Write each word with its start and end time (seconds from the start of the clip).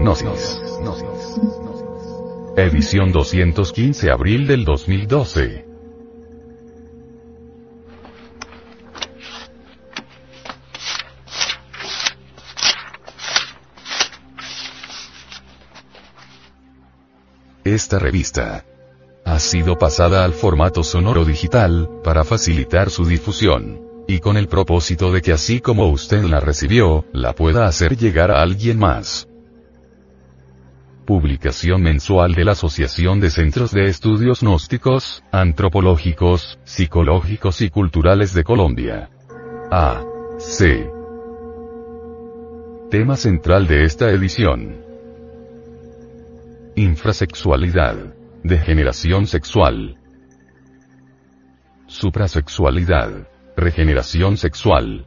Gnosis. 0.00 0.60
Edición 2.56 3.12
215 3.12 4.10
abril 4.10 4.46
del 4.46 4.64
2012. 4.64 5.64
Esta 17.64 17.98
revista 17.98 18.64
ha 19.24 19.38
sido 19.38 19.76
pasada 19.76 20.24
al 20.24 20.32
formato 20.32 20.82
sonoro 20.82 21.24
digital, 21.24 21.90
para 22.02 22.24
facilitar 22.24 22.90
su 22.90 23.04
difusión. 23.04 23.80
Y 24.08 24.20
con 24.20 24.38
el 24.38 24.48
propósito 24.48 25.12
de 25.12 25.20
que 25.20 25.32
así 25.32 25.60
como 25.60 25.88
usted 25.88 26.22
la 26.22 26.40
recibió, 26.40 27.04
la 27.12 27.34
pueda 27.34 27.66
hacer 27.66 27.96
llegar 27.96 28.30
a 28.30 28.40
alguien 28.40 28.78
más. 28.78 29.27
Publicación 31.08 31.80
mensual 31.80 32.34
de 32.34 32.44
la 32.44 32.52
Asociación 32.52 33.18
de 33.18 33.30
Centros 33.30 33.70
de 33.70 33.86
Estudios 33.86 34.42
Gnósticos, 34.42 35.24
Antropológicos, 35.32 36.58
Psicológicos 36.64 37.62
y 37.62 37.70
Culturales 37.70 38.34
de 38.34 38.44
Colombia. 38.44 39.08
A. 39.70 40.04
C. 40.36 40.86
Tema 42.90 43.16
central 43.16 43.66
de 43.66 43.84
esta 43.84 44.10
edición. 44.10 44.82
Infrasexualidad. 46.76 47.96
Degeneración 48.44 49.26
sexual. 49.26 49.96
Suprasexualidad. 51.86 53.26
Regeneración 53.56 54.36
sexual. 54.36 55.06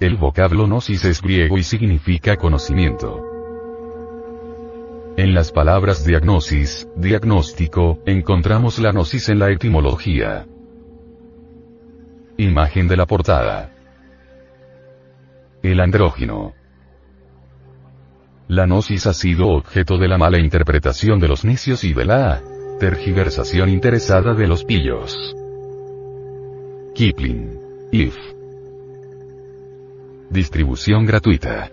El 0.00 0.16
vocablo 0.16 0.66
gnosis 0.66 1.04
es 1.04 1.22
griego 1.22 1.56
y 1.58 1.62
significa 1.62 2.34
conocimiento. 2.34 3.29
En 5.20 5.34
las 5.34 5.52
palabras 5.52 6.06
diagnosis, 6.06 6.88
diagnóstico, 6.96 7.98
encontramos 8.06 8.78
la 8.78 8.90
gnosis 8.90 9.28
en 9.28 9.38
la 9.38 9.50
etimología. 9.50 10.46
Imagen 12.38 12.88
de 12.88 12.96
la 12.96 13.04
portada. 13.04 13.70
El 15.62 15.80
andrógino. 15.80 16.54
La 18.48 18.64
gnosis 18.64 19.06
ha 19.06 19.12
sido 19.12 19.48
objeto 19.48 19.98
de 19.98 20.08
la 20.08 20.16
mala 20.16 20.38
interpretación 20.38 21.20
de 21.20 21.28
los 21.28 21.44
necios 21.44 21.84
y 21.84 21.92
de 21.92 22.06
la 22.06 22.40
tergiversación 22.78 23.68
interesada 23.68 24.32
de 24.32 24.48
los 24.48 24.64
pillos. 24.64 25.36
Kipling. 26.94 27.60
If. 27.92 28.16
Distribución 30.30 31.04
gratuita. 31.04 31.72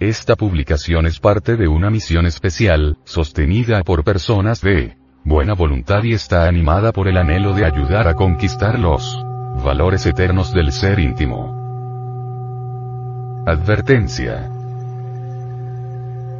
Esta 0.00 0.36
publicación 0.36 1.06
es 1.06 1.18
parte 1.18 1.56
de 1.56 1.66
una 1.66 1.90
misión 1.90 2.24
especial, 2.24 2.98
sostenida 3.02 3.82
por 3.82 4.04
personas 4.04 4.60
de 4.60 4.96
buena 5.24 5.54
voluntad 5.54 6.04
y 6.04 6.12
está 6.12 6.46
animada 6.46 6.92
por 6.92 7.08
el 7.08 7.16
anhelo 7.16 7.52
de 7.52 7.64
ayudar 7.64 8.06
a 8.06 8.14
conquistar 8.14 8.78
los 8.78 9.24
valores 9.64 10.06
eternos 10.06 10.54
del 10.54 10.70
ser 10.70 11.00
íntimo. 11.00 11.52
Advertencia. 13.44 14.48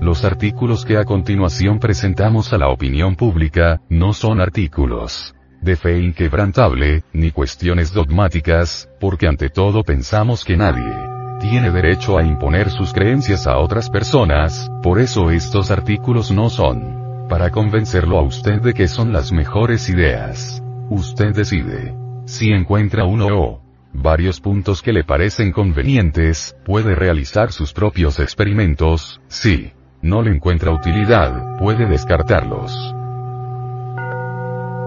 Los 0.00 0.24
artículos 0.24 0.84
que 0.84 0.96
a 0.96 1.04
continuación 1.04 1.78
presentamos 1.78 2.52
a 2.52 2.58
la 2.58 2.70
opinión 2.70 3.14
pública, 3.14 3.80
no 3.88 4.14
son 4.14 4.40
artículos 4.40 5.32
de 5.62 5.76
fe 5.76 6.00
inquebrantable, 6.00 7.04
ni 7.12 7.30
cuestiones 7.30 7.92
dogmáticas, 7.92 8.90
porque 9.00 9.28
ante 9.28 9.48
todo 9.48 9.84
pensamos 9.84 10.44
que 10.44 10.56
nadie 10.56 11.13
tiene 11.50 11.70
derecho 11.70 12.16
a 12.16 12.24
imponer 12.24 12.70
sus 12.70 12.94
creencias 12.94 13.46
a 13.46 13.58
otras 13.58 13.90
personas, 13.90 14.70
por 14.82 14.98
eso 14.98 15.30
estos 15.30 15.70
artículos 15.70 16.30
no 16.30 16.48
son 16.48 17.26
para 17.28 17.50
convencerlo 17.50 18.18
a 18.18 18.22
usted 18.22 18.62
de 18.62 18.72
que 18.72 18.88
son 18.88 19.12
las 19.12 19.30
mejores 19.30 19.90
ideas. 19.90 20.62
Usted 20.88 21.34
decide. 21.34 21.94
Si 22.24 22.50
encuentra 22.50 23.04
uno 23.04 23.26
o 23.26 23.60
varios 23.92 24.40
puntos 24.40 24.80
que 24.80 24.94
le 24.94 25.04
parecen 25.04 25.52
convenientes, 25.52 26.56
puede 26.64 26.94
realizar 26.94 27.52
sus 27.52 27.74
propios 27.74 28.20
experimentos, 28.20 29.20
si 29.28 29.72
no 30.00 30.22
le 30.22 30.30
encuentra 30.30 30.72
utilidad, 30.72 31.58
puede 31.58 31.84
descartarlos. 31.84 32.72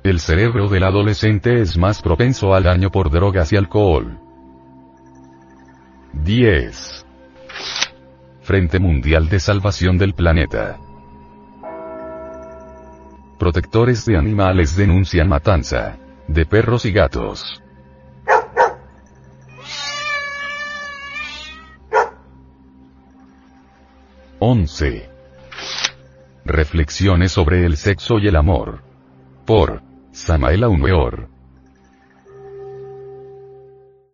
El 0.03 0.19
cerebro 0.19 0.67
del 0.67 0.83
adolescente 0.83 1.61
es 1.61 1.77
más 1.77 2.01
propenso 2.01 2.53
al 2.53 2.63
daño 2.63 2.91
por 2.91 3.09
drogas 3.09 3.53
y 3.53 3.55
alcohol. 3.55 4.19
10. 6.11 7.05
Frente 8.41 8.79
Mundial 8.79 9.29
de 9.29 9.39
Salvación 9.39 9.97
del 9.97 10.13
Planeta. 10.13 10.77
Protectores 13.39 14.05
de 14.05 14.17
animales 14.17 14.75
denuncian 14.75 15.29
matanza. 15.29 15.95
De 16.27 16.45
perros 16.45 16.83
y 16.85 16.91
gatos. 16.91 17.63
Once. 24.39 25.09
Reflexiones 26.44 27.31
sobre 27.31 27.65
el 27.65 27.77
sexo 27.77 28.19
y 28.19 28.27
el 28.27 28.35
amor. 28.35 28.83
Por 29.45 29.93
Samael 30.13 30.63
Aumeor. 30.63 31.32